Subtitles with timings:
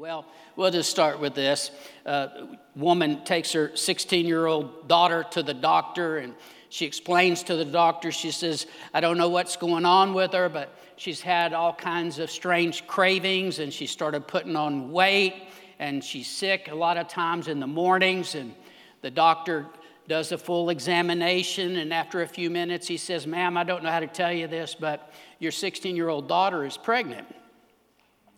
[0.00, 0.24] Well,
[0.56, 1.70] we'll just start with this.
[2.06, 2.28] Uh,
[2.74, 6.34] woman takes her 16 year old daughter to the doctor and
[6.70, 10.48] she explains to the doctor, she says, I don't know what's going on with her,
[10.48, 15.34] but she's had all kinds of strange cravings and she started putting on weight
[15.78, 18.34] and she's sick a lot of times in the mornings.
[18.34, 18.54] And
[19.02, 19.66] the doctor
[20.08, 21.76] does a full examination.
[21.76, 24.46] And after a few minutes, he says, Ma'am, I don't know how to tell you
[24.46, 27.26] this, but your 16 year old daughter is pregnant.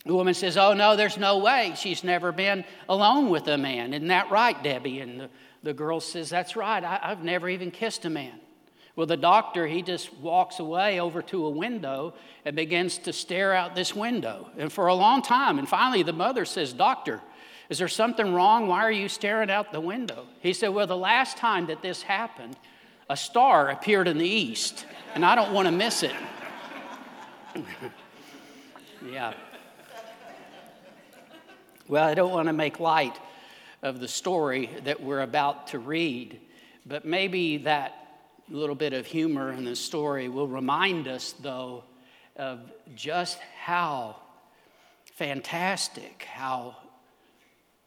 [0.04, 1.74] The woman says, Oh, no, there's no way.
[1.76, 3.94] She's never been alone with a man.
[3.94, 5.00] Isn't that right, Debbie?
[5.00, 5.30] And the,
[5.62, 6.82] the girl says, That's right.
[6.82, 8.40] I, I've never even kissed a man.
[8.94, 13.54] Well, the doctor, he just walks away over to a window and begins to stare
[13.54, 14.50] out this window.
[14.58, 17.22] And for a long time, and finally the mother says, Doctor,
[17.70, 18.66] is there something wrong?
[18.66, 20.26] Why are you staring out the window?
[20.40, 22.56] He said, Well, the last time that this happened,
[23.08, 24.84] a star appeared in the east,
[25.14, 26.12] and I don't want to miss it.
[29.10, 29.32] yeah.
[31.92, 33.20] Well, I don't want to make light
[33.82, 36.40] of the story that we're about to read,
[36.86, 41.84] but maybe that little bit of humor in the story will remind us, though,
[42.34, 42.60] of
[42.94, 44.16] just how
[45.04, 46.76] fantastic, how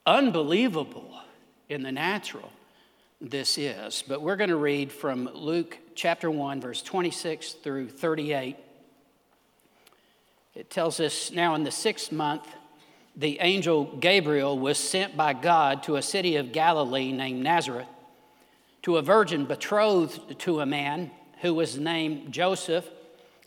[0.06, 1.18] unbelievable
[1.68, 2.52] in the natural
[3.20, 4.04] this is.
[4.06, 8.54] But we're going to read from Luke chapter 1, verse 26 through 38.
[10.54, 12.46] It tells us now in the sixth month,
[13.16, 17.88] the angel Gabriel was sent by God to a city of Galilee named Nazareth
[18.82, 22.88] to a virgin betrothed to a man who was named Joseph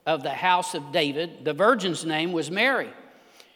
[0.05, 1.45] of the house of David.
[1.45, 2.89] The virgin's name was Mary.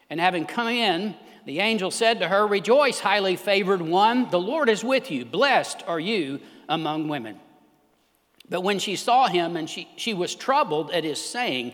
[0.09, 4.69] And having come in, the angel said to her, Rejoice, highly favored one, the Lord
[4.69, 5.25] is with you.
[5.25, 7.39] Blessed are you among women.
[8.49, 11.73] But when she saw him, and she, she was troubled at his saying,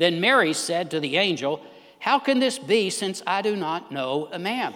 [0.00, 1.60] Then Mary said to the angel,
[1.98, 4.72] How can this be since I do not know a man?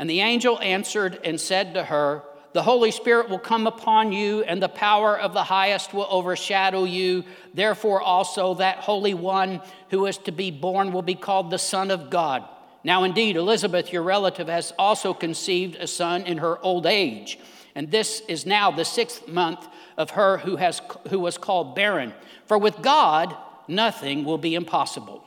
[0.00, 2.24] And the angel answered and said to her,
[2.54, 6.82] The Holy Spirit will come upon you, and the power of the highest will overshadow
[6.82, 7.22] you.
[7.54, 11.92] Therefore, also that Holy One who is to be born will be called the Son
[11.92, 12.42] of God.
[12.82, 17.38] Now, indeed, Elizabeth, your relative, has also conceived a son in her old age.
[17.76, 22.12] And this is now the sixth month of her who, has, who was called barren.
[22.46, 23.36] For with God,
[23.68, 25.24] nothing will be impossible.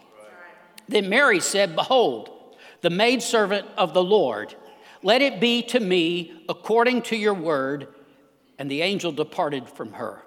[0.88, 2.30] Then Mary said, Behold,
[2.82, 4.56] the maidservant of the Lord,
[5.02, 7.88] let it be to me according to your word.
[8.58, 10.22] And the angel departed from her.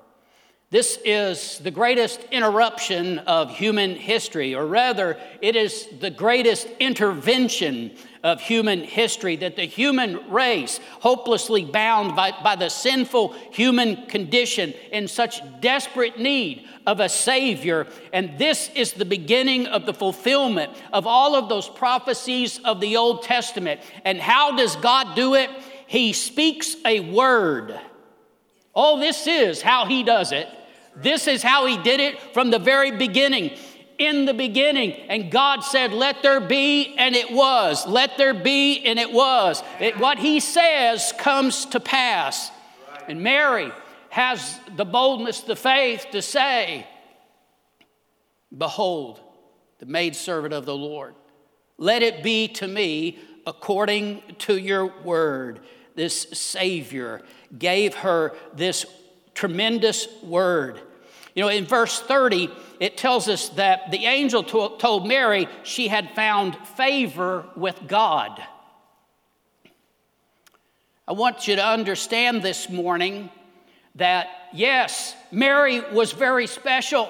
[0.71, 7.97] This is the greatest interruption of human history, or rather, it is the greatest intervention
[8.23, 14.75] of human history that the human race, hopelessly bound by, by the sinful human condition,
[14.93, 17.87] in such desperate need of a Savior.
[18.13, 22.97] And this is the beginning of the fulfillment of all of those prophecies of the
[22.97, 23.81] Old Testament.
[24.05, 25.51] And how does God do it?
[25.87, 27.79] He speaks a word.
[28.75, 30.49] Oh, this is how He does it.
[30.97, 33.57] This is how He did it from the very beginning
[33.99, 34.93] in the beginning.
[35.09, 37.87] And God said, Let there be, and it was.
[37.87, 39.63] Let there be, and it was.
[39.81, 42.51] It, what He says comes to pass.
[43.09, 43.73] And Mary
[44.11, 46.87] has the boldness, the faith to say,
[48.57, 49.21] Behold,
[49.79, 51.15] the maidservant of the Lord.
[51.77, 55.61] Let it be to me according to your word.
[55.95, 57.23] This Savior
[57.57, 58.85] gave her this
[59.35, 60.81] tremendous word.
[61.39, 62.51] You know, in verse 30,
[62.81, 68.43] it tells us that the angel told Mary she had found favor with God.
[71.07, 73.31] I want you to understand this morning
[73.95, 77.09] that yes, Mary was very special,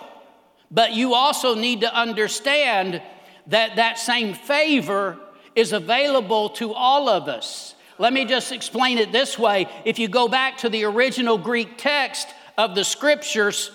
[0.70, 3.00] but you also need to understand
[3.47, 5.19] that that same favor
[5.55, 7.75] is available to all of us.
[7.97, 9.69] Let me just explain it this way.
[9.87, 13.70] If you go back to the original Greek text of the scriptures,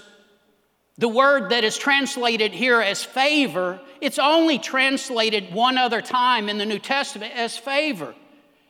[0.98, 6.58] the word that is translated here as favor, it's only translated one other time in
[6.58, 8.14] the New Testament as favor.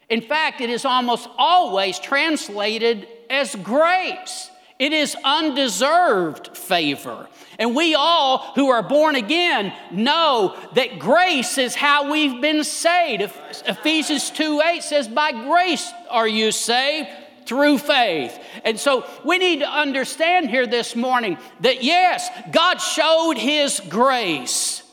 [0.09, 4.49] In fact, it is almost always translated as grace.
[4.79, 7.27] It is undeserved favor.
[7.59, 13.31] And we all who are born again know that grace is how we've been saved.
[13.65, 17.09] Ephesians 2 8 says, By grace are you saved
[17.45, 18.37] through faith.
[18.63, 24.83] And so we need to understand here this morning that yes, God showed his grace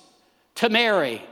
[0.57, 1.23] to Mary.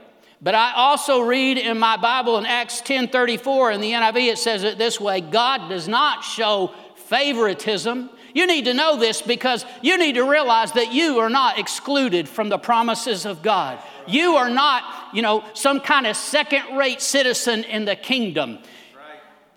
[0.41, 4.63] But I also read in my Bible in Acts 10:34 in the NIV it says
[4.63, 8.09] it this way, God does not show favoritism.
[8.33, 12.29] You need to know this because you need to realize that you are not excluded
[12.29, 13.79] from the promises of God.
[14.07, 14.83] You are not,
[15.13, 18.59] you know, some kind of second-rate citizen in the kingdom.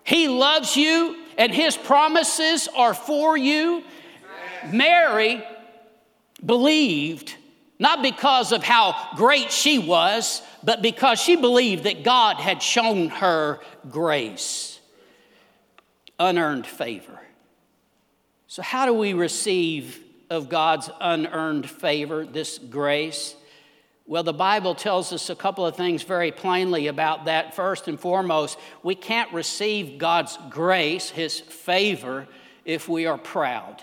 [0.03, 3.83] He loves you and his promises are for you.
[4.71, 5.43] Mary
[6.45, 7.35] believed
[7.79, 13.09] not because of how great she was, but because she believed that God had shown
[13.09, 13.59] her
[13.89, 14.79] grace,
[16.19, 17.19] unearned favor.
[18.47, 23.35] So, how do we receive of God's unearned favor, this grace?
[24.05, 27.55] Well, the Bible tells us a couple of things very plainly about that.
[27.55, 32.27] First and foremost, we can't receive God's grace, His favor,
[32.65, 33.81] if we are proud.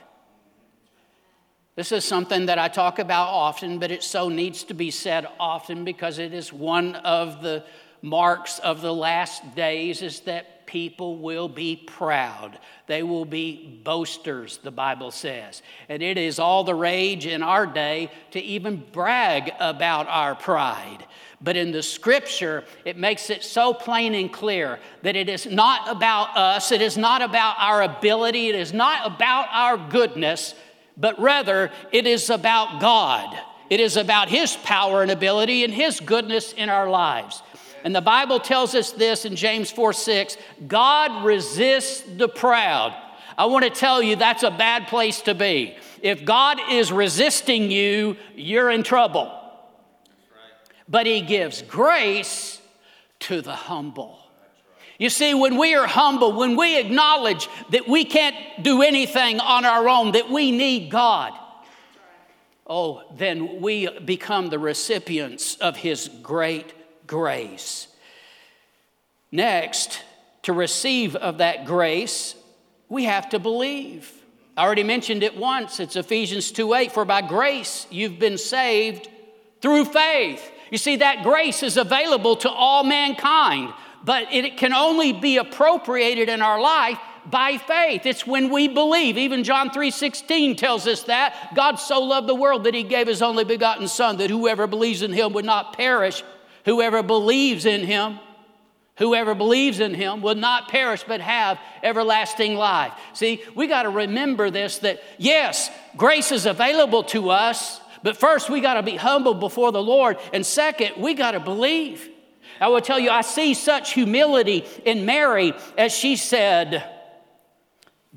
[1.75, 5.27] This is something that I talk about often, but it so needs to be said
[5.39, 7.65] often because it is one of the
[8.03, 12.57] marks of the last days is that people will be proud.
[12.87, 15.63] They will be boasters, the Bible says.
[15.89, 21.05] And it is all the rage in our day to even brag about our pride.
[21.41, 25.91] But in the scripture, it makes it so plain and clear that it is not
[25.91, 30.55] about us, it is not about our ability, it is not about our goodness,
[30.97, 33.37] but rather it is about God.
[33.71, 37.43] It is about His power and ability and His goodness in our lives.
[37.85, 40.37] And the Bible tells us this in James 4 6
[40.67, 42.95] God resists the proud.
[43.39, 45.77] I want to tell you that's a bad place to be.
[46.03, 49.37] If God is resisting you, you're in trouble.
[50.89, 52.61] But He gives grace
[53.21, 54.19] to the humble.
[54.99, 59.65] You see, when we are humble, when we acknowledge that we can't do anything on
[59.65, 61.33] our own, that we need God,
[62.67, 66.75] oh, then we become the recipients of His great
[67.11, 67.89] grace.
[69.33, 70.03] Next,
[70.43, 72.37] to receive of that grace,
[72.89, 74.11] we have to believe.
[74.57, 75.81] I already mentioned it once.
[75.81, 76.93] It's Ephesians 2 8.
[76.93, 79.09] For by grace you've been saved
[79.61, 80.51] through faith.
[80.71, 83.75] You see, that grace is available to all mankind
[84.05, 88.07] but it can only be appropriated in our life by faith.
[88.07, 89.19] It's when we believe.
[89.19, 93.23] Even John 3:16 tells us that God so loved the world that he gave his
[93.23, 96.23] only begotten son that whoever believes in him would not perish,
[96.71, 98.19] whoever believes in him
[99.01, 102.93] Whoever believes in him will not perish but have everlasting life.
[103.15, 108.51] See, we got to remember this that yes, grace is available to us, but first
[108.51, 112.11] we got to be humble before the Lord, and second, we got to believe.
[112.61, 116.85] I will tell you, I see such humility in Mary as she said,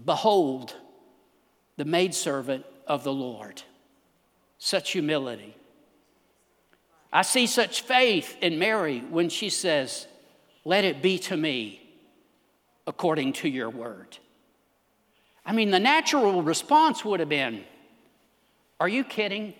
[0.04, 0.76] Behold,
[1.78, 3.64] the maidservant of the Lord.
[4.58, 5.56] Such humility.
[7.16, 10.08] I see such faith in Mary when she says,
[10.66, 11.80] Let it be to me
[12.88, 14.18] according to your word.
[15.46, 17.64] I mean, the natural response would have been,
[18.80, 19.54] Are you kidding?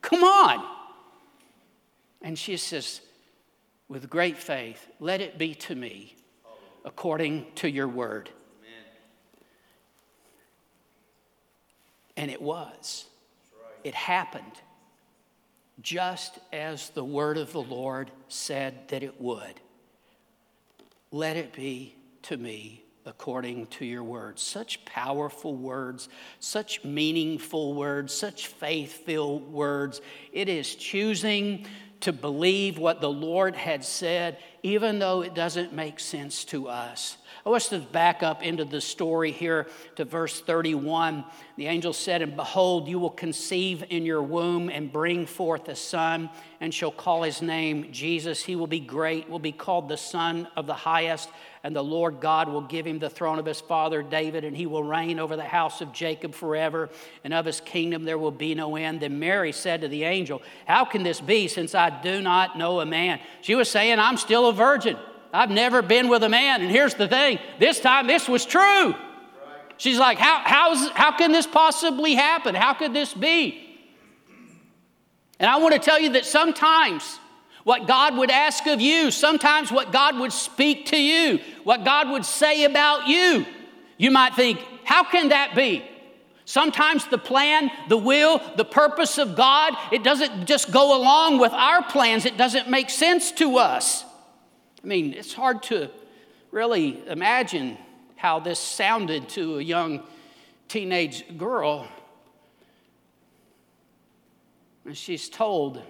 [0.00, 0.66] Come on.
[2.22, 3.02] And she says,
[3.88, 6.16] with great faith, let it be to me
[6.84, 8.30] according to your word.
[12.16, 13.06] And it was.
[13.82, 14.62] It happened
[15.80, 19.60] just as the word of the Lord said that it would.
[21.10, 24.42] Let it be to me according to your words.
[24.42, 26.08] Such powerful words,
[26.40, 30.00] such meaningful words, such faith filled words.
[30.32, 31.66] It is choosing
[32.00, 37.18] to believe what the Lord had said, even though it doesn't make sense to us.
[37.44, 39.66] I want us to back up into the story here
[39.96, 41.22] to verse 31.
[41.56, 45.76] The angel said, And behold, you will conceive in your womb and bring forth a
[45.76, 46.30] son,
[46.62, 48.42] and shall call his name Jesus.
[48.42, 51.28] He will be great, will be called the Son of the Highest
[51.64, 54.66] and the Lord God will give him the throne of his father David, and he
[54.66, 56.90] will reign over the house of Jacob forever,
[57.24, 59.00] and of his kingdom there will be no end.
[59.00, 62.80] Then Mary said to the angel, How can this be since I do not know
[62.80, 63.18] a man?
[63.40, 64.96] She was saying, I'm still a virgin.
[65.32, 66.62] I've never been with a man.
[66.62, 68.94] And here's the thing this time this was true.
[69.76, 72.54] She's like, how, how's, how can this possibly happen?
[72.54, 73.60] How could this be?
[75.40, 77.18] And I want to tell you that sometimes
[77.64, 82.10] what God would ask of you, sometimes what God would speak to you, what God
[82.10, 83.44] would say about you.
[83.98, 85.84] You might think, how can that be?
[86.44, 91.52] Sometimes the plan, the will, the purpose of God, it doesn't just go along with
[91.52, 92.26] our plans.
[92.26, 94.04] It doesn't make sense to us.
[94.84, 95.90] I mean, it's hard to
[96.50, 97.78] really imagine
[98.16, 100.02] how this sounded to a young
[100.68, 101.88] teenage girl.
[104.84, 105.82] And she's told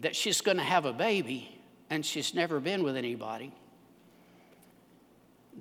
[0.00, 3.52] that she's going to have a baby and she's never been with anybody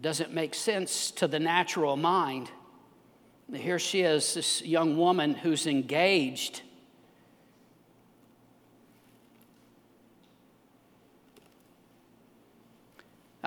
[0.02, 2.52] doesn't make sense to the natural mind.
[3.54, 6.62] Here she is, this young woman who's engaged.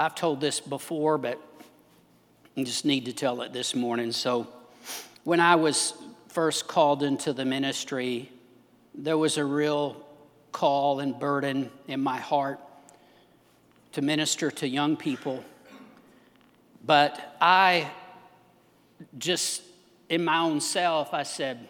[0.00, 1.38] I've told this before, but
[2.56, 4.12] I just need to tell it this morning.
[4.12, 4.48] So,
[5.24, 5.92] when I was
[6.28, 8.32] first called into the ministry,
[8.94, 10.02] there was a real
[10.52, 12.60] call and burden in my heart
[13.92, 15.44] to minister to young people.
[16.82, 17.90] But I
[19.18, 19.60] just,
[20.08, 21.68] in my own self, I said,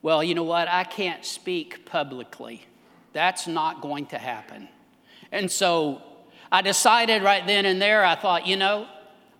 [0.00, 0.68] well, you know what?
[0.68, 2.64] I can't speak publicly.
[3.12, 4.70] That's not going to happen.
[5.30, 6.00] And so
[6.50, 8.86] I decided right then and there, I thought, you know,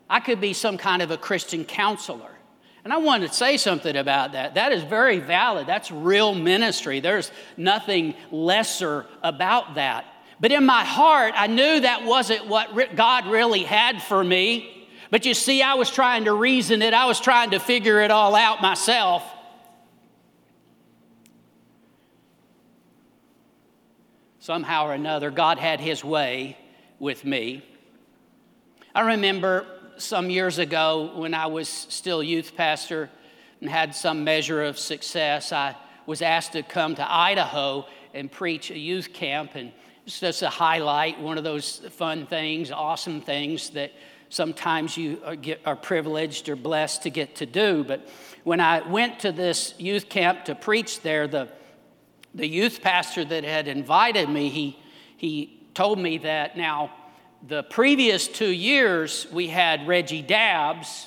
[0.09, 2.31] I could be some kind of a Christian counselor.
[2.85, 4.55] And I wanted to say something about that.
[4.55, 5.67] That is very valid.
[5.67, 7.01] That's real ministry.
[7.01, 10.05] There's nothing lesser about that.
[10.39, 14.89] But in my heart, I knew that wasn't what God really had for me.
[15.11, 18.11] But you see, I was trying to reason it, I was trying to figure it
[18.11, 19.25] all out myself.
[24.39, 26.57] Somehow or another, God had His way
[26.99, 27.62] with me.
[28.95, 29.67] I remember
[29.99, 33.11] some years ago when I was still youth pastor
[33.61, 35.76] and had some measure of success, I
[36.07, 39.53] was asked to come to Idaho and preach a youth camp.
[39.55, 39.73] And
[40.07, 43.93] it's just a highlight, one of those fun things, awesome things that
[44.29, 47.85] sometimes you are, get, are privileged or blessed to get to do.
[47.85, 48.09] But
[48.45, 51.49] when I went to this youth camp to preach there, the,
[52.35, 54.79] the youth pastor that had invited me, he,
[55.17, 56.90] he told me that now,
[57.47, 61.06] the previous two years we had Reggie Dabbs,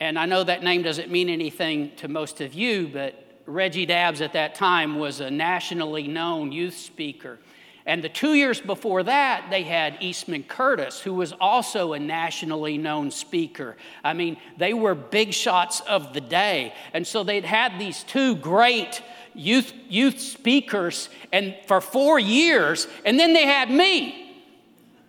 [0.00, 4.22] and I know that name doesn't mean anything to most of you, but Reggie Dabbs
[4.22, 7.38] at that time was a nationally known youth speaker.
[7.84, 12.78] And the two years before that, they had Eastman Curtis, who was also a nationally
[12.78, 13.76] known speaker.
[14.02, 16.72] I mean, they were big shots of the day.
[16.94, 19.02] And so they'd had these two great
[19.34, 24.18] youth, youth speakers and for four years, and then they had me.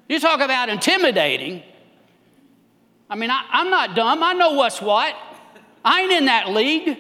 [0.08, 1.64] You talk about intimidating.
[3.10, 4.24] I mean, I, I'm not dumb.
[4.24, 5.16] I know what's what.
[5.84, 6.98] I ain't in that league.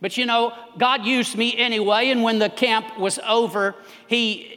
[0.00, 3.76] But you know, God used me anyway, and when the camp was over,
[4.08, 4.52] He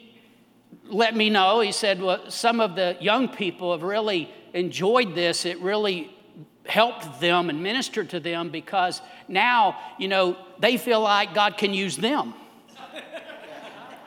[0.87, 1.59] let me know.
[1.59, 5.45] He said, Well, some of the young people have really enjoyed this.
[5.45, 6.11] It really
[6.65, 11.73] helped them and ministered to them because now, you know, they feel like God can
[11.73, 12.33] use them.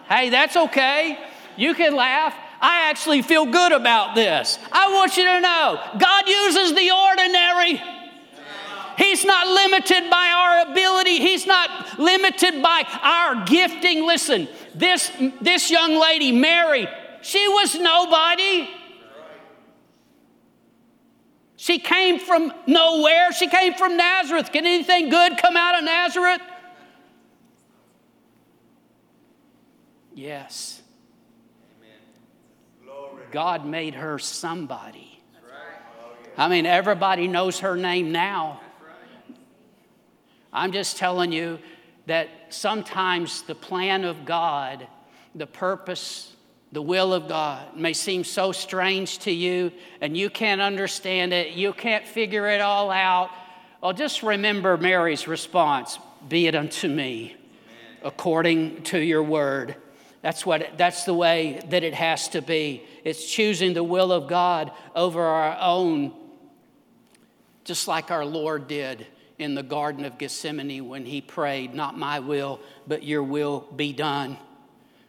[0.09, 1.19] hey, that's okay.
[1.57, 2.35] You can laugh.
[2.61, 4.59] I actually feel good about this.
[4.73, 7.83] I want you to know God uses the ordinary.
[8.97, 11.19] He's not limited by our ability.
[11.19, 14.05] He's not limited by our gifting.
[14.05, 16.88] Listen, this, this young lady, Mary,
[17.23, 18.69] she was nobody.
[21.61, 23.33] She came from nowhere.
[23.33, 24.53] She came from Nazareth.
[24.53, 26.41] Can anything good come out of Nazareth?
[30.15, 30.81] Yes.
[33.33, 35.21] God made her somebody.
[36.37, 38.61] I mean, everybody knows her name now.
[40.53, 41.59] I'm just telling you
[42.07, 44.87] that sometimes the plan of God,
[45.35, 46.33] the purpose,
[46.72, 51.54] the will of God may seem so strange to you and you can't understand it,
[51.54, 53.30] you can't figure it all out.
[53.82, 55.98] Well, just remember Mary's response
[56.28, 57.37] be it unto me
[58.02, 59.76] according to your word.
[60.20, 62.82] That's, what, that's the way that it has to be.
[63.04, 66.12] It's choosing the will of God over our own,
[67.64, 69.06] just like our Lord did
[69.38, 73.92] in the Garden of Gethsemane when he prayed, Not my will, but your will be
[73.92, 74.37] done.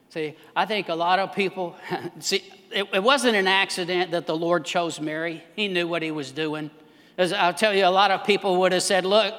[0.10, 1.76] See, I think a lot of people,
[2.20, 5.44] see, it, it, wasn't an accident that the Lord chose Mary.
[5.56, 6.72] He knew what he was doing.
[7.18, 9.36] As I'll tell you, a lot of people would have said, Look,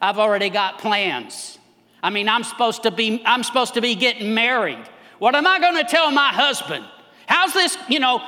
[0.00, 1.58] I've already got plans.
[2.02, 4.78] I mean, I'm supposed to be, I'm supposed to be getting married.
[5.18, 6.84] What am I going to tell my husband?
[7.26, 8.22] How's this, you know,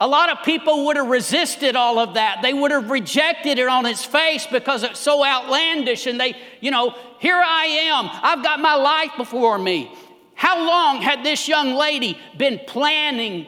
[0.00, 2.40] a lot of people would have resisted all of that.
[2.42, 6.06] They would have rejected it on its face because it's so outlandish.
[6.06, 8.10] And they, you know, here I am.
[8.12, 9.94] I've got my life before me.
[10.42, 13.46] How long had this young lady been planning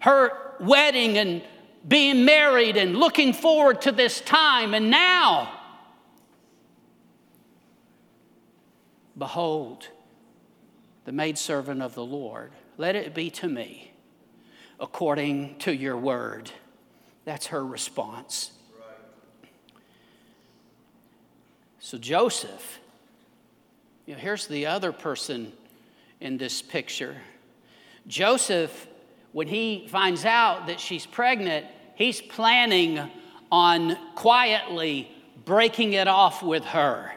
[0.00, 1.40] her wedding and
[1.88, 4.74] being married and looking forward to this time.
[4.74, 5.50] And now,
[9.16, 9.88] behold,
[11.06, 13.92] the maidservant of the Lord, let it be to me
[14.78, 16.50] according to your word.
[17.24, 18.50] That's her response.
[21.78, 22.78] So, Joseph,
[24.04, 25.54] you know, here's the other person
[26.20, 27.16] in this picture.
[28.06, 28.86] Joseph,
[29.32, 33.00] when he finds out that she's pregnant, he's planning
[33.50, 35.10] on quietly
[35.44, 37.15] breaking it off with her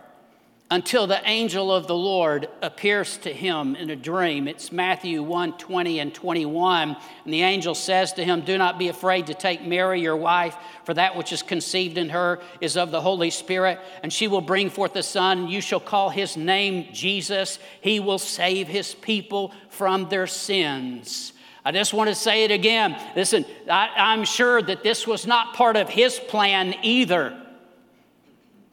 [0.71, 4.47] until the angel of the Lord appears to him in a dream.
[4.47, 6.95] It's Matthew 1 20 and 21.
[7.25, 10.55] And the angel says to him, Do not be afraid to take Mary, your wife,
[10.85, 14.41] for that which is conceived in her is of the Holy Spirit, and she will
[14.41, 15.47] bring forth a son.
[15.47, 17.57] You shall call his name Jesus.
[17.81, 21.33] He will save his people from their sins.
[21.65, 22.95] I just want to say it again.
[23.15, 27.35] Listen, I, I'm sure that this was not part of his plan either.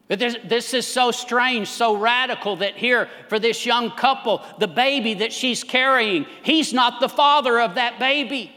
[0.09, 4.69] But this, this is so strange, so radical that here, for this young couple, the
[4.69, 8.53] baby that she's carrying, he's not the father of that baby.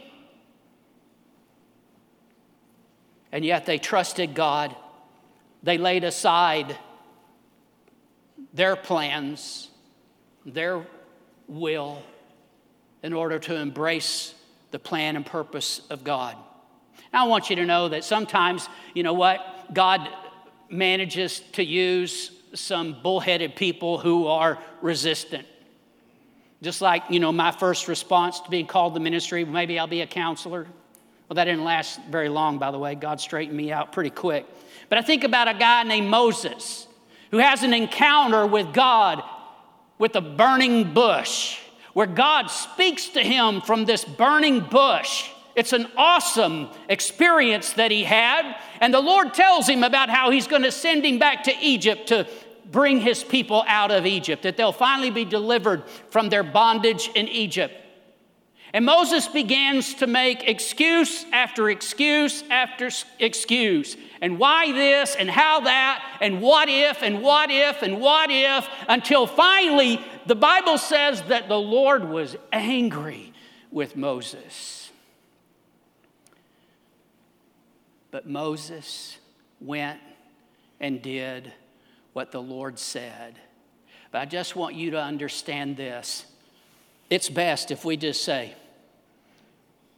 [3.32, 4.76] And yet they trusted God.
[5.62, 6.76] They laid aside
[8.52, 9.68] their plans,
[10.46, 10.86] their
[11.48, 12.02] will,
[13.02, 14.34] in order to embrace
[14.70, 16.36] the plan and purpose of God.
[17.12, 19.74] Now, I want you to know that sometimes, you know what?
[19.74, 20.08] God
[20.70, 25.46] manages to use some bullheaded people who are resistant.
[26.62, 30.02] Just like, you know, my first response to being called to ministry, maybe I'll be
[30.02, 30.66] a counselor.
[31.28, 32.94] Well, that didn't last very long, by the way.
[32.94, 34.46] God straightened me out pretty quick.
[34.88, 36.86] But I think about a guy named Moses
[37.30, 39.22] who has an encounter with God
[39.98, 41.58] with a burning bush,
[41.92, 48.04] where God speaks to him from this burning bush it's an awesome experience that he
[48.04, 48.56] had.
[48.80, 52.08] And the Lord tells him about how he's going to send him back to Egypt
[52.08, 52.26] to
[52.70, 57.26] bring his people out of Egypt, that they'll finally be delivered from their bondage in
[57.28, 57.74] Egypt.
[58.72, 62.88] And Moses begins to make excuse after excuse after
[63.18, 63.96] excuse.
[64.20, 68.68] And why this and how that and what if and what if and what if
[68.88, 73.32] until finally the Bible says that the Lord was angry
[73.72, 74.79] with Moses.
[78.10, 79.18] But Moses
[79.60, 80.00] went
[80.80, 81.52] and did
[82.12, 83.38] what the Lord said.
[84.10, 86.26] But I just want you to understand this.
[87.08, 88.54] It's best if we just say,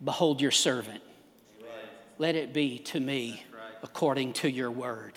[0.05, 1.01] Behold your servant.
[2.19, 3.45] Let it be to me
[3.83, 5.15] according to your word.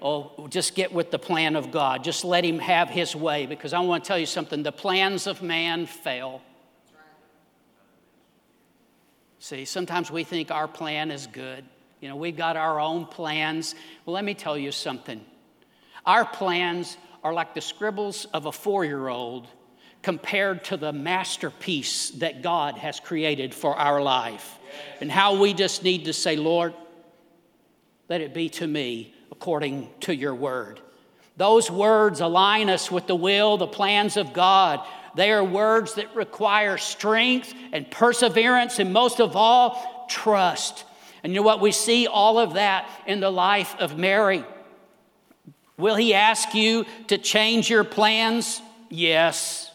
[0.00, 2.04] Oh, just get with the plan of God.
[2.04, 5.26] Just let Him have His way because I want to tell you something the plans
[5.26, 6.42] of man fail.
[9.38, 11.64] See, sometimes we think our plan is good.
[12.04, 13.74] You know, we've got our own plans.
[14.04, 15.24] Well, let me tell you something.
[16.04, 19.48] Our plans are like the scribbles of a four year old
[20.02, 24.58] compared to the masterpiece that God has created for our life.
[25.00, 26.74] And how we just need to say, Lord,
[28.10, 30.80] let it be to me according to your word.
[31.38, 34.86] Those words align us with the will, the plans of God.
[35.14, 40.84] They are words that require strength and perseverance, and most of all, trust.
[41.24, 41.60] And you know what?
[41.60, 44.44] We see all of that in the life of Mary.
[45.78, 48.60] Will he ask you to change your plans?
[48.90, 49.72] Yes.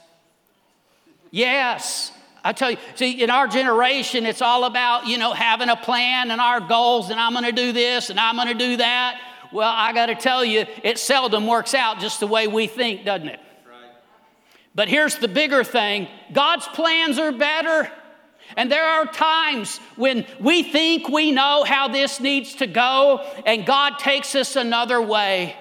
[1.31, 2.11] Yes.
[2.43, 6.29] I tell you, see, in our generation, it's all about, you know, having a plan
[6.29, 9.19] and our goals, and I'm going to do this and I'm going to do that.
[9.51, 13.03] Well, I got to tell you, it seldom works out just the way we think,
[13.03, 13.39] doesn't it?
[13.67, 13.91] Right.
[14.75, 17.91] But here's the bigger thing God's plans are better.
[18.57, 23.65] And there are times when we think we know how this needs to go, and
[23.65, 25.55] God takes us another way.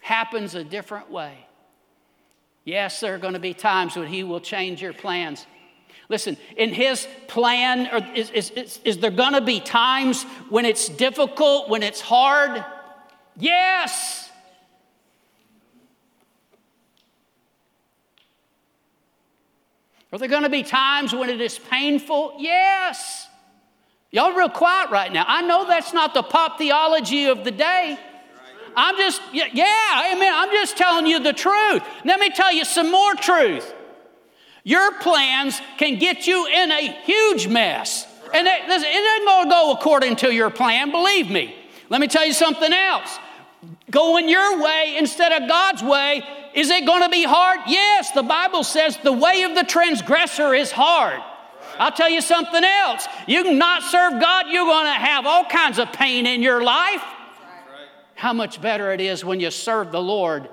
[0.00, 1.46] Happens a different way.
[2.64, 5.46] Yes, there are going to be times when He will change your plans.
[6.08, 10.88] Listen, in His plan, is, is, is, is there going to be times when it's
[10.88, 12.64] difficult, when it's hard?
[13.36, 14.21] Yes.
[20.12, 22.34] Are there going to be times when it is painful?
[22.38, 23.28] Yes.
[24.10, 25.24] Y'all real quiet right now.
[25.26, 27.98] I know that's not the pop theology of the day.
[28.76, 30.32] I'm just, yeah, amen.
[30.34, 31.82] I'm just telling you the truth.
[32.04, 33.74] Let me tell you some more truth.
[34.64, 38.06] Your plans can get you in a huge mess.
[38.34, 41.56] And it, it isn't going to go according to your plan, believe me.
[41.88, 43.18] Let me tell you something else.
[43.92, 46.24] Going your way instead of God's way
[46.54, 47.60] is it going to be hard?
[47.66, 51.22] Yes, the Bible says the way of the transgressor is hard.
[51.78, 53.06] I'll tell you something else.
[53.26, 57.02] You cannot serve God, you're going to have all kinds of pain in your life.
[58.14, 60.48] How much better it is when you serve the Lord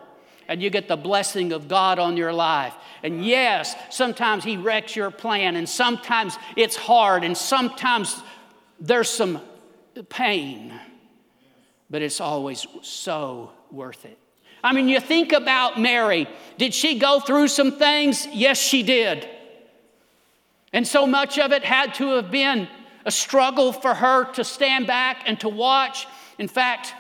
[0.48, 2.74] and you get the blessing of God on your life.
[3.04, 8.22] And yes, sometimes He wrecks your plan, and sometimes it's hard, and sometimes
[8.80, 9.42] there's some
[10.10, 10.74] pain,
[11.90, 14.18] but it's always so worth it.
[14.64, 16.28] I mean, you think about Mary.
[16.58, 18.28] Did she go through some things?
[18.32, 19.28] Yes, she did.
[20.74, 22.68] And so much of it had to have been
[23.06, 26.08] a struggle for her to stand back and to watch.
[26.38, 26.94] In fact,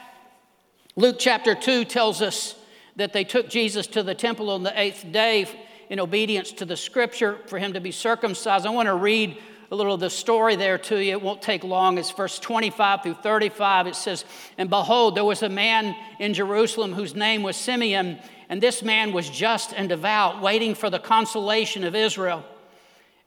[0.95, 2.55] Luke chapter 2 tells us
[2.95, 5.47] that they took Jesus to the temple on the eighth day
[5.89, 8.65] in obedience to the scripture for him to be circumcised.
[8.65, 9.37] I want to read
[9.71, 11.11] a little of the story there to you.
[11.11, 11.97] It won't take long.
[11.97, 13.87] It's verse 25 through 35.
[13.87, 14.25] It says,
[14.57, 19.13] And behold, there was a man in Jerusalem whose name was Simeon, and this man
[19.13, 22.43] was just and devout, waiting for the consolation of Israel.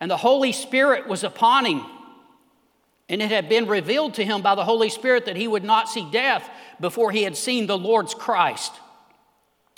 [0.00, 1.85] And the Holy Spirit was upon him.
[3.09, 5.88] And it had been revealed to him by the Holy Spirit that he would not
[5.88, 6.48] see death
[6.81, 8.72] before he had seen the Lord's Christ.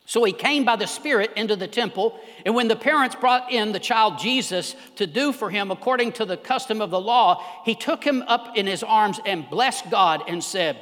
[0.07, 3.73] So he came by the Spirit into the temple, and when the parents brought in
[3.73, 7.75] the child Jesus to do for him according to the custom of the law, he
[7.75, 10.79] took him up in his arms and blessed God and said,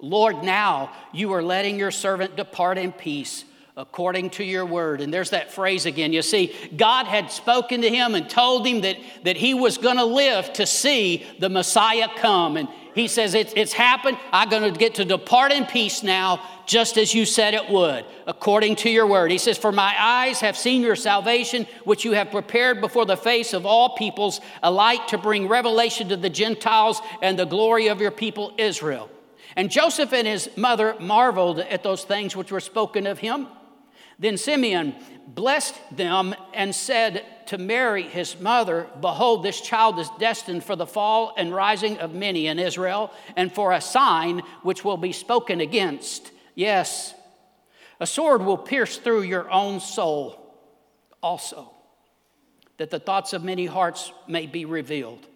[0.00, 3.44] Lord, now you are letting your servant depart in peace
[3.76, 5.00] according to your word.
[5.00, 6.12] And there's that phrase again.
[6.12, 9.96] You see, God had spoken to him and told him that, that he was going
[9.96, 12.56] to live to see the Messiah come.
[12.56, 14.16] And he says, It's, it's happened.
[14.30, 18.04] I'm going to get to depart in peace now, just as you said it would,
[18.28, 19.32] according to your word.
[19.32, 23.16] He says, For my eyes have seen your salvation, which you have prepared before the
[23.16, 27.88] face of all peoples, a light to bring revelation to the Gentiles and the glory
[27.88, 29.10] of your people Israel.
[29.56, 33.48] And Joseph and his mother marveled at those things which were spoken of him.
[34.18, 34.94] Then Simeon
[35.26, 40.86] blessed them and said to Mary, his mother, Behold, this child is destined for the
[40.86, 45.60] fall and rising of many in Israel, and for a sign which will be spoken
[45.60, 46.30] against.
[46.54, 47.14] Yes,
[48.00, 50.54] a sword will pierce through your own soul
[51.22, 51.70] also,
[52.78, 55.26] that the thoughts of many hearts may be revealed.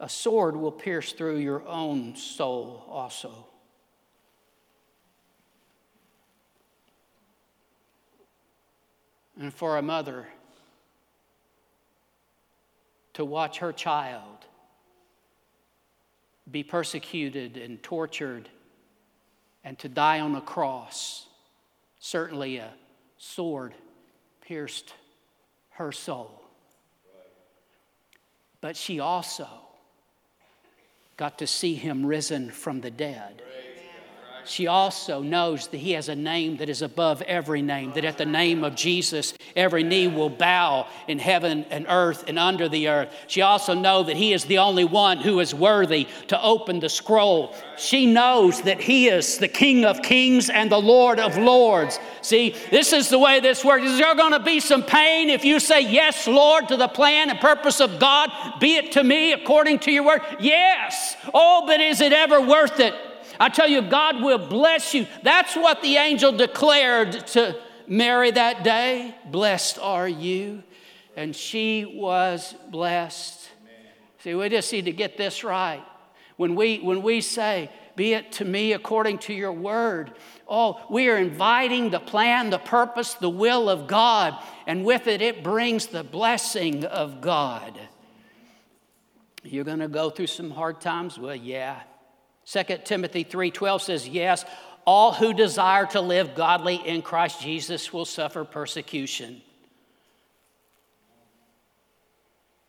[0.00, 3.46] A sword will pierce through your own soul also.
[9.38, 10.28] And for a mother
[13.14, 14.46] to watch her child
[16.50, 18.48] be persecuted and tortured
[19.64, 21.26] and to die on a cross.
[21.98, 22.72] Certainly, a
[23.16, 23.74] sword
[24.40, 24.94] pierced
[25.70, 26.42] her soul.
[28.60, 29.48] But she also
[31.16, 33.42] got to see him risen from the dead
[34.44, 38.18] she also knows that he has a name that is above every name, that at
[38.18, 42.88] the name of Jesus, every knee will bow in heaven and earth and under the
[42.88, 43.14] earth.
[43.26, 46.88] She also knows that he is the only one who is worthy to open the
[46.88, 47.54] scroll.
[47.76, 51.98] She knows that he is the King of kings and the Lord of lords.
[52.20, 53.84] See, this is the way this works.
[53.84, 57.30] Is there going to be some pain if you say, Yes, Lord, to the plan
[57.30, 58.30] and purpose of God?
[58.60, 60.22] Be it to me according to your word?
[60.40, 61.16] Yes.
[61.34, 62.94] Oh, but is it ever worth it?
[63.38, 65.06] I tell you, God will bless you.
[65.22, 69.14] That's what the angel declared to Mary that day.
[69.30, 70.62] Blessed are you.
[71.16, 73.50] And she was blessed.
[73.62, 73.92] Amen.
[74.18, 75.82] See, we just need to get this right.
[76.36, 80.12] When we, when we say, Be it to me according to your word,
[80.48, 84.36] oh, we are inviting the plan, the purpose, the will of God.
[84.66, 87.78] And with it, it brings the blessing of God.
[89.44, 91.18] You're going to go through some hard times?
[91.18, 91.80] Well, yeah.
[92.44, 94.44] 2 Timothy 3:12 says, "Yes,
[94.84, 99.42] all who desire to live godly in Christ Jesus will suffer persecution."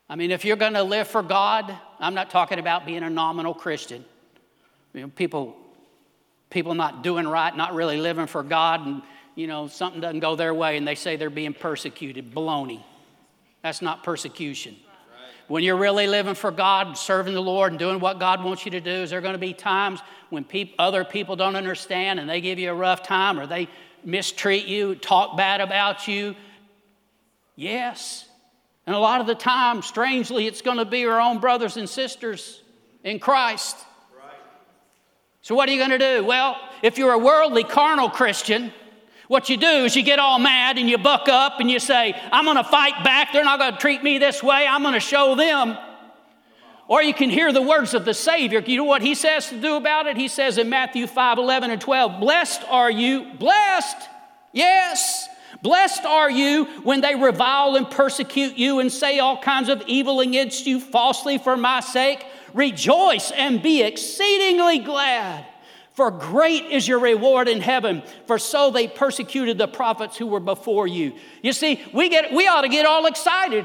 [0.08, 3.10] I mean, if you're going to live for God, I'm not talking about being a
[3.10, 4.04] nominal Christian.
[4.92, 5.56] You know, people,
[6.50, 9.02] people not doing right, not really living for God, and
[9.34, 12.32] you know something doesn't go their way, and they say they're being persecuted.
[12.32, 12.82] Baloney.
[13.62, 14.76] That's not persecution.
[15.46, 18.64] When you're really living for God, and serving the Lord, and doing what God wants
[18.64, 22.18] you to do, is there going to be times when peop- other people don't understand
[22.18, 23.68] and they give you a rough time or they
[24.04, 26.34] mistreat you, talk bad about you?
[27.56, 28.26] Yes.
[28.86, 31.88] And a lot of the time, strangely, it's going to be our own brothers and
[31.88, 32.62] sisters
[33.02, 33.76] in Christ.
[34.16, 34.34] Right.
[35.42, 36.24] So, what are you going to do?
[36.24, 38.72] Well, if you're a worldly, carnal Christian,
[39.28, 42.14] what you do is you get all mad and you buck up and you say,
[42.30, 43.32] I'm going to fight back.
[43.32, 44.66] They're not going to treat me this way.
[44.66, 45.76] I'm going to show them.
[46.86, 48.60] Or you can hear the words of the Savior.
[48.60, 50.18] You know what he says to do about it?
[50.18, 54.08] He says in Matthew 5 11 and 12, Blessed are you, blessed,
[54.52, 55.28] yes,
[55.64, 60.20] Blessed are you when they revile and persecute you and say all kinds of evil
[60.20, 62.26] against you falsely for my sake.
[62.52, 65.46] Rejoice and be exceedingly glad,
[65.94, 70.40] for great is your reward in heaven, for so they persecuted the prophets who were
[70.40, 71.14] before you.
[71.40, 73.64] You see, we, get, we ought to get all excited.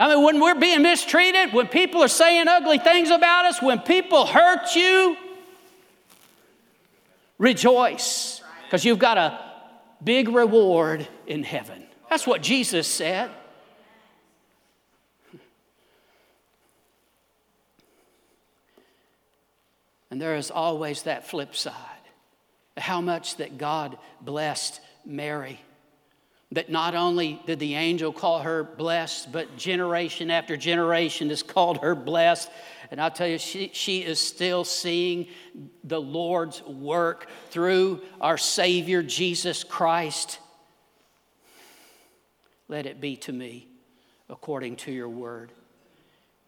[0.00, 3.78] I mean, when we're being mistreated, when people are saying ugly things about us, when
[3.80, 5.16] people hurt you,
[7.38, 9.38] rejoice, because you've got a
[10.02, 11.84] big reward in heaven.
[12.10, 13.30] That's what Jesus said.
[20.18, 21.76] And there is always that flip side
[22.76, 25.60] how much that God blessed Mary.
[26.50, 31.78] That not only did the angel call her blessed, but generation after generation has called
[31.82, 32.50] her blessed.
[32.90, 35.28] And I'll tell you, she, she is still seeing
[35.84, 40.40] the Lord's work through our Savior Jesus Christ.
[42.66, 43.68] Let it be to me
[44.28, 45.52] according to your word.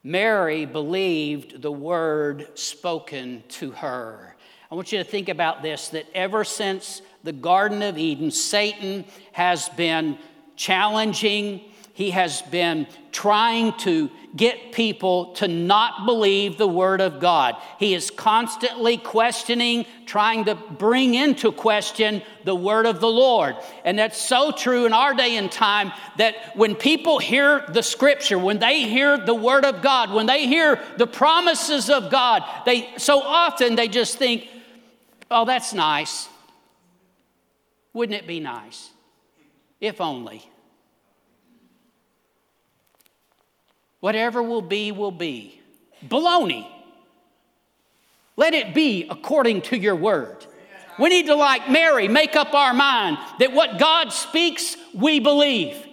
[0.03, 4.35] Mary believed the word spoken to her.
[4.71, 9.05] I want you to think about this that ever since the Garden of Eden, Satan
[9.33, 10.17] has been
[10.57, 11.70] challenging,
[12.01, 17.59] he has been trying to get people to not believe the Word of God.
[17.79, 23.55] He is constantly questioning, trying to bring into question the Word of the Lord.
[23.85, 28.39] And that's so true in our day and time that when people hear the Scripture,
[28.39, 32.89] when they hear the Word of God, when they hear the promises of God, they
[32.97, 34.49] so often they just think,
[35.31, 36.31] oh, that's nice.
[37.93, 38.89] Wouldn't it be nice?
[39.83, 40.51] If only.
[44.01, 45.61] Whatever will be, will be.
[46.07, 46.67] Baloney.
[48.37, 50.47] Let it be according to your word.
[50.99, 55.87] We need to, like Mary, make up our mind that what God speaks, we believe.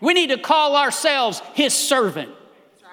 [0.00, 2.30] We need to call ourselves His servant,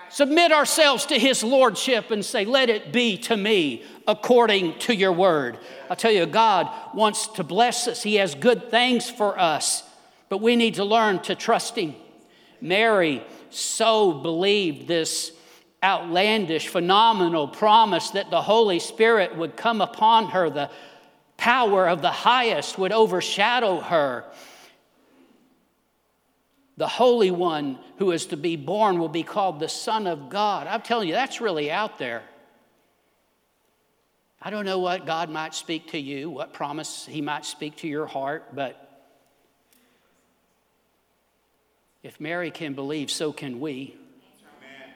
[0.09, 5.11] submit ourselves to His lordship, and say, Let it be to me according to your
[5.11, 5.57] word.
[5.89, 9.83] I tell you, God wants to bless us, He has good things for us,
[10.29, 11.95] but we need to learn to trust Him.
[12.61, 15.31] Mary so believed this
[15.83, 20.69] outlandish, phenomenal promise that the Holy Spirit would come upon her, the
[21.37, 24.25] power of the highest would overshadow her.
[26.77, 30.67] The Holy One who is to be born will be called the Son of God.
[30.67, 32.23] I'm telling you, that's really out there.
[34.41, 37.87] I don't know what God might speak to you, what promise He might speak to
[37.87, 38.88] your heart, but
[42.01, 43.95] If Mary can believe, so can we.
[44.57, 44.93] Amen.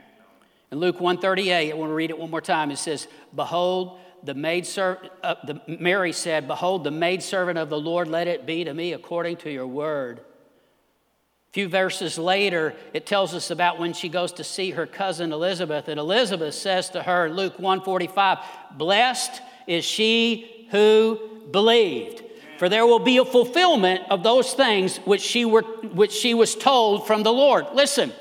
[0.71, 2.71] In Luke 138, I want to read it one more time.
[2.71, 7.79] It says, Behold, the maid servant, uh, the, Mary said, Behold, the maidservant of the
[7.79, 10.19] Lord, let it be to me according to your word.
[10.19, 15.33] A few verses later, it tells us about when she goes to see her cousin
[15.33, 18.37] Elizabeth, and Elizabeth says to her, Luke 145,
[18.77, 21.19] Blessed is she who
[21.51, 22.22] believed
[22.63, 26.55] for there will be a fulfillment of those things which she, were, which she was
[26.55, 27.65] told from the Lord.
[27.73, 28.13] Listen,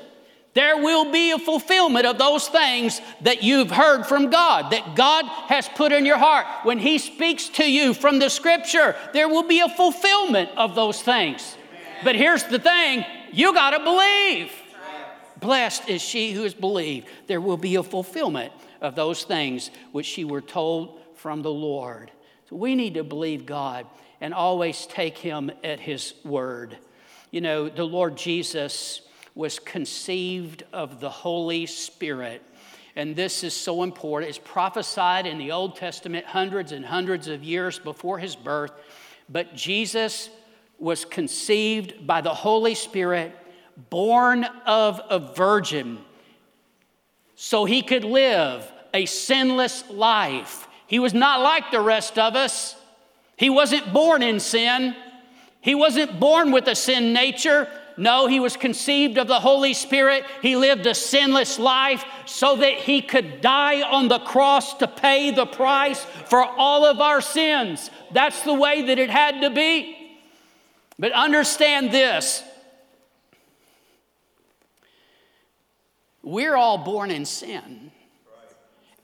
[0.53, 5.23] there will be a fulfillment of those things that you've heard from God, that God
[5.47, 6.45] has put in your heart.
[6.63, 11.01] When He speaks to you from the scripture, there will be a fulfillment of those
[11.01, 11.55] things.
[12.03, 14.51] But here's the thing you got to believe.
[15.39, 17.07] Blessed is she who has believed.
[17.27, 18.51] There will be a fulfillment
[18.81, 22.11] of those things which she were told from the Lord.
[22.49, 23.85] So we need to believe God
[24.23, 26.77] and always take him at his word.
[27.29, 29.01] You know, the Lord Jesus
[29.35, 32.41] was conceived of the Holy Spirit.
[32.95, 34.29] And this is so important.
[34.29, 38.71] It's prophesied in the Old Testament hundreds and hundreds of years before his birth.
[39.27, 40.29] But Jesus
[40.79, 43.35] was conceived by the Holy Spirit,
[43.89, 45.97] born of a virgin,
[47.35, 50.65] so he could live a sinless life.
[50.87, 52.77] He was not like the rest of us.
[53.35, 54.95] He wasn't born in sin.
[55.61, 57.67] He wasn't born with a sin nature.
[57.95, 60.25] No, he was conceived of the Holy Spirit.
[60.41, 65.31] He lived a sinless life so that he could die on the cross to pay
[65.31, 67.91] the price for all of our sins.
[68.11, 69.97] That's the way that it had to be.
[70.97, 72.43] But understand this
[76.23, 77.91] we're all born in sin.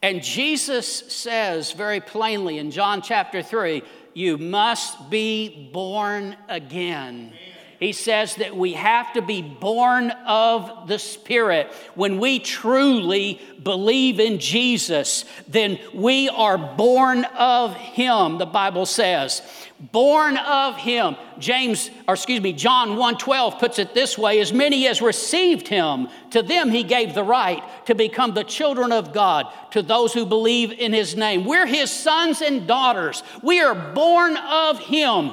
[0.02, 3.84] And Jesus says very plainly in John chapter 3
[4.20, 7.32] you must be born again.
[7.80, 11.72] He says that we have to be born of the Spirit.
[11.96, 19.42] When we truly believe in Jesus, then we are born of Him, the Bible says.
[19.80, 21.16] Born of Him.
[21.40, 26.10] James, or excuse me, John 1:12 puts it this way: as many as received him,
[26.32, 30.26] to them he gave the right to become the children of God, to those who
[30.26, 31.46] believe in his name.
[31.46, 33.24] We're his sons and daughters.
[33.42, 35.32] We are born of him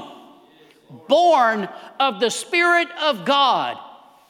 [1.09, 1.69] born
[2.01, 3.79] of the Spirit of God.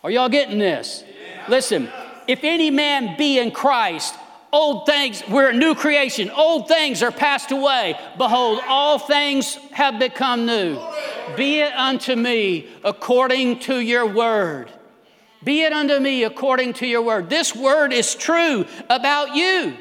[0.02, 1.04] Are y'all getting this?
[1.48, 1.88] Listen,
[2.28, 4.14] if any man be in Christ,
[4.52, 6.30] old things, we're a new creation.
[6.30, 7.98] Old things are passed away.
[8.16, 10.80] Behold, all things have become new.
[11.36, 14.70] Be it unto me according to your word.
[15.44, 17.30] Be it unto me according to your word.
[17.30, 19.76] This word is true about you.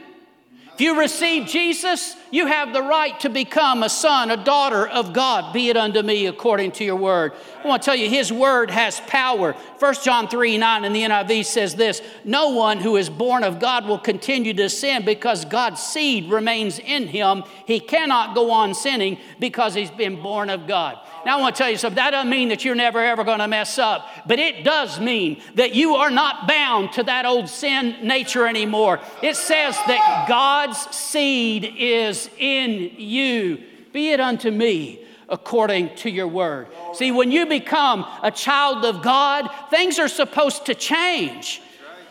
[0.73, 5.13] If you receive Jesus, you have the right to become a son, a daughter of
[5.13, 5.53] God.
[5.53, 7.31] Be it unto me according to your word.
[7.63, 9.53] I want to tell you, his word has power.
[9.79, 13.59] 1 John 3 9 in the NIV says this No one who is born of
[13.59, 17.43] God will continue to sin because God's seed remains in him.
[17.65, 20.99] He cannot go on sinning because he's been born of God.
[21.25, 21.95] Now, I want to tell you something.
[21.95, 25.41] That doesn't mean that you're never ever going to mess up, but it does mean
[25.55, 28.99] that you are not bound to that old sin nature anymore.
[29.23, 33.63] It says that God's seed is in you.
[33.93, 36.67] Be it unto me according to your word.
[36.93, 41.61] See, when you become a child of God, things are supposed to change.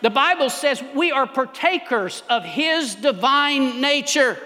[0.02, 4.38] The Bible says we are partakers of His divine nature.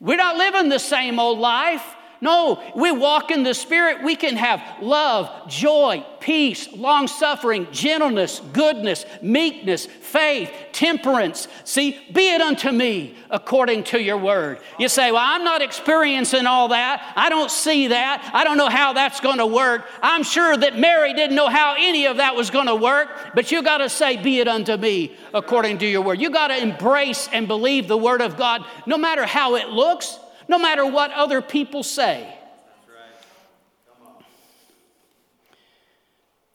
[0.00, 1.84] We're not living the same old life.
[2.24, 8.40] No, we walk in the Spirit, we can have love, joy, peace, long suffering, gentleness,
[8.54, 11.48] goodness, meekness, faith, temperance.
[11.64, 14.60] See, be it unto me according to your word.
[14.78, 17.12] You say, Well, I'm not experiencing all that.
[17.14, 18.30] I don't see that.
[18.32, 19.86] I don't know how that's going to work.
[20.00, 23.52] I'm sure that Mary didn't know how any of that was going to work, but
[23.52, 26.18] you got to say, Be it unto me according to your word.
[26.22, 30.18] You got to embrace and believe the word of God no matter how it looks
[30.48, 32.38] no matter what other people say.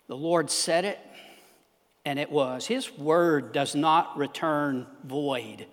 [0.08, 0.99] The Lord said it,
[2.04, 2.65] and it was.
[2.65, 5.67] His word does not return void.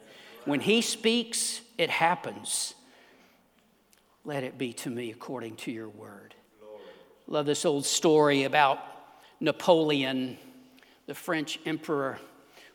[0.45, 2.75] When He speaks, it happens.
[4.25, 6.35] Let it be to me according to your word.
[7.27, 8.79] Love this old story about
[9.41, 10.37] Napoleon,
[11.07, 12.19] the French emperor.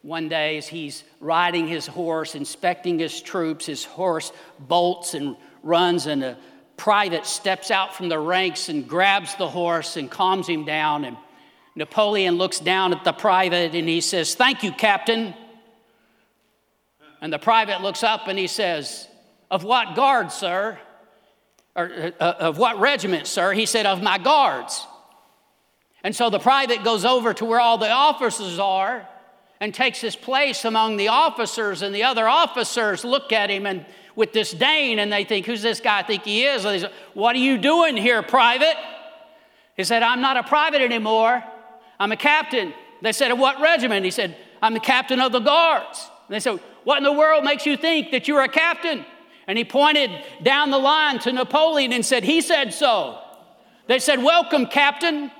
[0.04, 6.08] One day, as he's riding his horse, inspecting his troops, his horse bolts and runs,
[6.08, 6.38] and a
[6.76, 11.06] private steps out from the ranks and grabs the horse and calms him down.
[11.06, 11.16] And
[11.76, 15.36] Napoleon looks down at the private and he says, Thank you, Captain.
[17.22, 19.08] And the private looks up and he says,
[19.52, 20.80] Of what guard, sir?
[21.76, 23.54] Or uh, of what regiment, sir?
[23.54, 24.88] He said, Of my guards.
[26.04, 29.08] And so the private goes over to where all the officers are
[29.62, 33.86] and takes his place among the officers, and the other officers look at him and
[34.16, 36.64] with disdain and they think, Who's this guy I think he is?
[36.64, 38.76] Say, What are you doing here, private?
[39.78, 41.44] He said, I'm not a private anymore.
[42.00, 42.74] I'm a captain.
[43.02, 44.04] They said, Of What regiment?
[44.04, 46.10] He said, I'm the captain of the guards.
[46.28, 49.06] And they said, What in the world makes you think that you're a captain?
[49.48, 50.12] And he pointed
[50.44, 53.20] down the line to Napoleon and said, He said so.
[53.88, 55.32] They said, Welcome, Captain.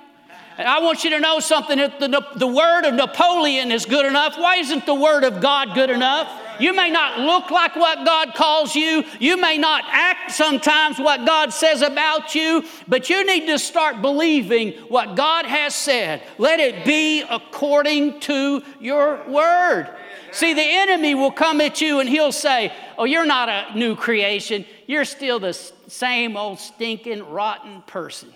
[0.66, 1.78] I want you to know something.
[1.78, 5.74] If the, the word of Napoleon is good enough, why isn't the word of God
[5.74, 6.28] good enough?
[6.58, 9.04] You may not look like what God calls you.
[9.18, 14.00] You may not act sometimes what God says about you, but you need to start
[14.02, 16.22] believing what God has said.
[16.38, 19.88] Let it be according to your word.
[20.30, 23.96] See, the enemy will come at you and he'll say, Oh, you're not a new
[23.96, 24.64] creation.
[24.86, 28.32] You're still the same old stinking, rotten person.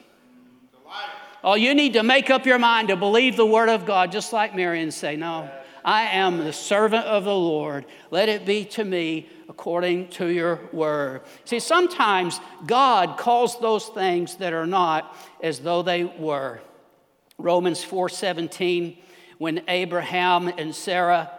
[1.47, 4.33] Oh, you need to make up your mind to believe the word of God, just
[4.33, 5.49] like Mary, and say, No,
[5.85, 7.87] I am the servant of the Lord.
[8.11, 11.21] Let it be to me according to your word.
[11.45, 16.59] See, sometimes God calls those things that are not as though they were.
[17.39, 18.97] Romans 4:17
[19.39, 21.31] when Abraham and Sarah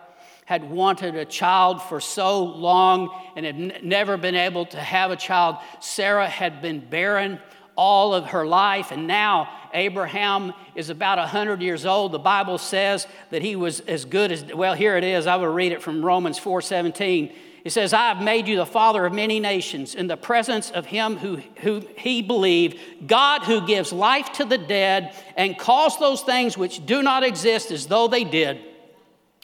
[0.46, 5.12] had wanted a child for so long and had n- never been able to have
[5.12, 5.58] a child.
[5.82, 7.40] Sarah had been barren
[7.78, 12.12] all of her life, and now Abraham is about 100 years old.
[12.12, 15.28] The Bible says that he was as good as, well, here it is.
[15.28, 17.34] I will read it from Romans 4 17.
[17.64, 20.86] It says, I have made you the father of many nations in the presence of
[20.86, 26.22] him who, who he believed, God who gives life to the dead and calls those
[26.22, 28.60] things which do not exist as though they did.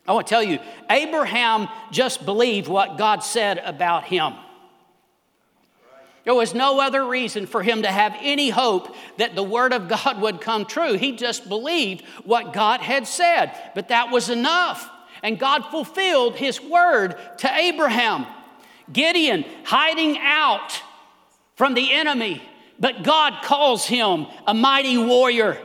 [0.08, 4.34] I want to tell you, Abraham just believed what God said about him.
[6.24, 9.90] There was no other reason for him to have any hope that the word of
[9.90, 10.94] God would come true.
[10.94, 14.90] He just believed what God had said, but that was enough.
[15.22, 18.26] And God fulfilled his word to Abraham.
[18.92, 20.82] Gideon hiding out
[21.56, 22.42] from the enemy,
[22.80, 25.58] but God calls him a mighty warrior.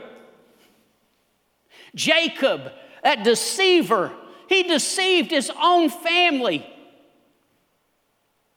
[1.95, 2.71] Jacob,
[3.03, 4.11] that deceiver,
[4.47, 6.65] he deceived his own family.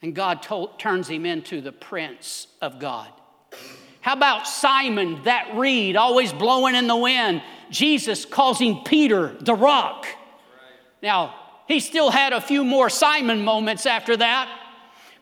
[0.02, 3.08] And God told, turns him into the prince of God.
[4.00, 7.40] How about Simon, that reed always blowing in the wind?
[7.70, 10.06] Jesus calls him Peter, the rock.
[11.02, 11.36] Now,
[11.68, 14.48] he still had a few more Simon moments after that,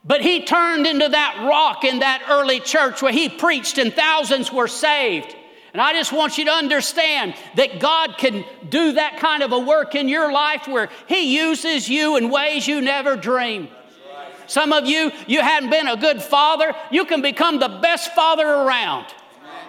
[0.03, 4.51] but he turned into that rock in that early church where he preached and thousands
[4.51, 5.37] were saved.
[5.73, 9.59] And I just want you to understand that God can do that kind of a
[9.59, 13.69] work in your life where He uses you in ways you never dreamed.
[14.51, 18.45] Some of you, you hadn't been a good father, you can become the best father
[18.45, 19.07] around.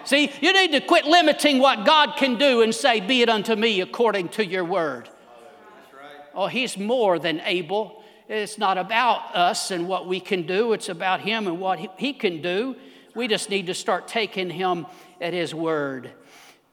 [0.02, 3.54] See, you need to quit limiting what God can do and say, Be it unto
[3.54, 5.08] me according to your word.
[6.34, 8.02] Oh, He's more than able.
[8.28, 11.88] It's not about us and what we can do, it's about Him and what He,
[11.96, 12.74] he can do.
[13.14, 14.86] We just need to start taking Him
[15.20, 16.10] at His word.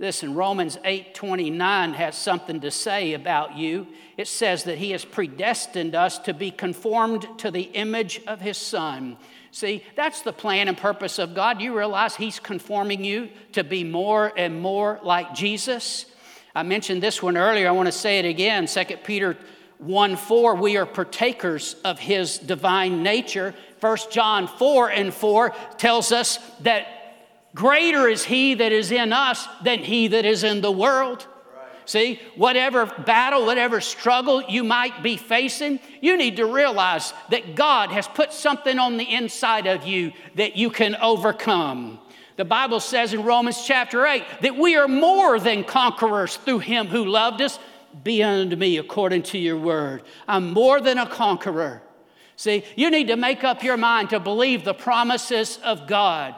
[0.02, 3.86] Listen, Romans 8 29 has something to say about you.
[4.16, 8.58] It says that He has predestined us to be conformed to the image of His
[8.58, 9.18] Son.
[9.52, 11.60] See, that's the plan and purpose of God.
[11.60, 16.06] You realize He's conforming you to be more and more like Jesus.
[16.56, 17.68] I mentioned this one earlier.
[17.68, 18.68] I want to say it again.
[18.68, 19.38] 2 Peter
[19.80, 23.54] 1 4, we are partakers of His divine nature.
[23.82, 26.99] 1 John 4 and 4 tells us that
[27.56, 31.28] Greater is he that is in us than he that is in the world.
[31.86, 37.90] See, whatever battle, whatever struggle you might be facing, you need to realize that God
[37.90, 42.00] has put something on the inside of you that you can overcome.
[42.36, 46.86] The Bible says in Romans chapter 8 that we are more than conquerors through him
[46.86, 47.58] who loved us.
[48.04, 50.04] Be unto me according to your word.
[50.28, 51.82] I'm more than a conqueror.
[52.36, 56.36] See, you need to make up your mind to believe the promises of God.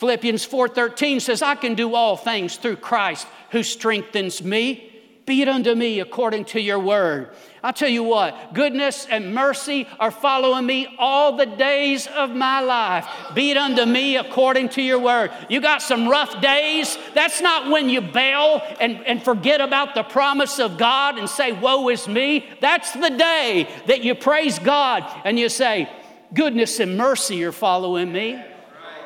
[0.00, 4.86] Philippians 4:13 says, "I can do all things through Christ who strengthens me.
[5.26, 7.28] Be it unto me according to your word."
[7.62, 12.60] I'll tell you what, goodness and mercy are following me all the days of my
[12.60, 13.06] life.
[13.34, 15.32] Be it unto me according to your word.
[15.50, 16.96] You got some rough days?
[17.12, 21.52] That's not when you bail and, and forget about the promise of God and say,
[21.52, 22.46] Woe is me.
[22.60, 25.90] That's the day that you praise God and you say,
[26.32, 28.42] Goodness and mercy are following me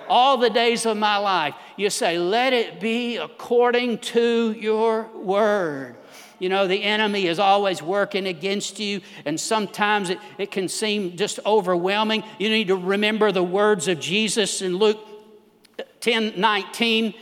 [0.09, 1.55] all the days of my life.
[1.77, 5.97] You say, Let it be according to your word.
[6.39, 11.17] You know, the enemy is always working against you, and sometimes it, it can seem
[11.17, 12.25] just overwhelming.
[12.39, 14.99] You need to remember the words of Jesus in Luke
[16.01, 17.15] 10 19.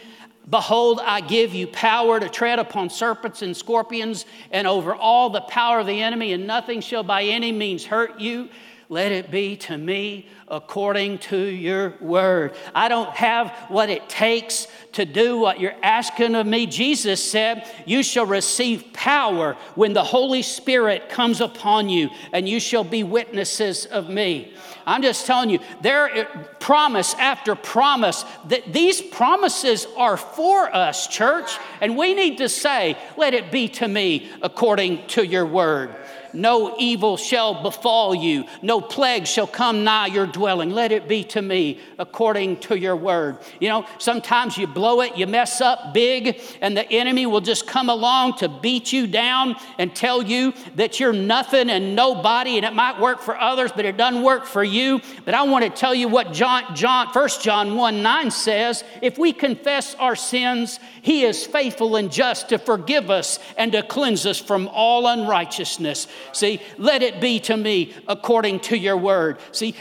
[0.51, 5.41] Behold, I give you power to tread upon serpents and scorpions and over all the
[5.43, 8.49] power of the enemy, and nothing shall by any means hurt you.
[8.93, 12.55] Let it be to me according to your word.
[12.74, 16.66] I don't have what it takes to do what you're asking of me.
[16.66, 22.61] Jesus said, You shall receive power when the Holy Spirit comes upon you, and you
[22.61, 24.53] shall be witnesses of me.
[24.84, 26.26] I'm just telling you, there
[26.61, 32.99] promise after promise that these promises are for us, church, and we need to say,
[33.16, 35.97] Let it be to me according to your word.
[36.33, 40.70] No evil shall befall you, no plague shall come nigh your dwelling.
[40.70, 43.39] Let it be to me according to your word.
[43.61, 47.66] You know, sometimes you blow it, you mess up big, and the enemy will just
[47.66, 52.64] come along to beat you down and tell you that you're nothing and nobody, and
[52.64, 55.01] it might work for others, but it doesn't work for you.
[55.24, 59.18] But I want to tell you what John, John 1 John 1 9 says if
[59.18, 64.26] we confess our sins, he is faithful and just to forgive us and to cleanse
[64.26, 66.07] us from all unrighteousness.
[66.33, 69.39] See, let it be to me according to your word.
[69.53, 69.75] See,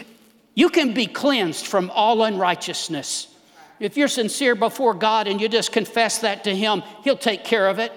[0.56, 3.28] you can be cleansed from all unrighteousness.
[3.80, 7.68] If you're sincere before God and you just confess that to Him, He'll take care
[7.68, 7.92] of it.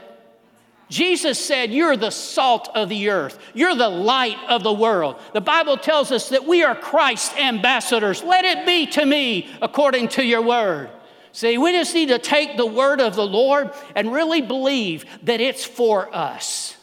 [0.88, 3.38] Jesus said, You're the salt of the earth.
[3.52, 5.16] You're the light of the world.
[5.32, 8.22] The Bible tells us that we are Christ's ambassadors.
[8.22, 10.90] Let it be to me according to your word.
[11.32, 15.40] See, we just need to take the word of the Lord and really believe that
[15.40, 16.76] it's for us.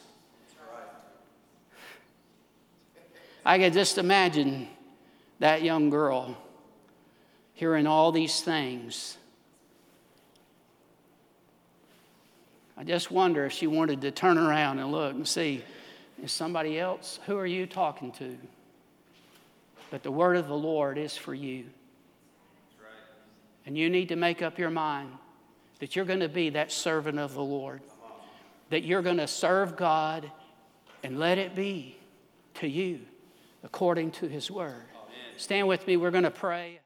[3.45, 4.67] I could just imagine
[5.39, 6.37] that young girl
[7.53, 9.17] hearing all these things.
[12.77, 15.63] I just wonder if she wanted to turn around and look and see
[16.21, 17.19] is somebody else?
[17.25, 18.37] Who are you talking to?
[19.89, 21.65] But the word of the Lord is for you.
[23.65, 25.11] And you need to make up your mind
[25.79, 27.81] that you're going to be that servant of the Lord,
[28.69, 30.31] that you're going to serve God
[31.03, 31.97] and let it be
[32.55, 33.01] to you
[33.63, 34.85] according to his word.
[34.93, 35.37] Amen.
[35.37, 35.97] Stand with me.
[35.97, 36.80] We're going to pray.